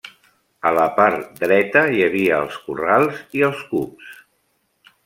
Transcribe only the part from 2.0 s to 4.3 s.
havia els corrals i els cups.